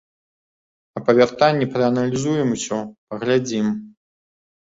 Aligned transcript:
А 0.99 1.01
па 1.09 1.13
вяртанні 1.17 1.67
прааналізуем 1.75 2.47
усё, 2.57 2.79
паглядзім. 3.13 3.67